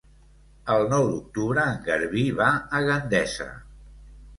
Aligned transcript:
El 0.75 0.85
nou 0.93 1.05
d'octubre 1.11 1.67
en 1.75 1.85
Garbí 1.91 2.27
va 2.43 2.51
a 2.81 2.85
Gandesa. 2.93 3.53